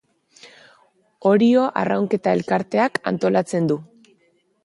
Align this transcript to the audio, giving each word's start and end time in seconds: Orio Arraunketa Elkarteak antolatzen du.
Orio 1.31 1.65
Arraunketa 1.83 2.33
Elkarteak 2.39 2.99
antolatzen 3.13 3.69
du. 3.73 3.77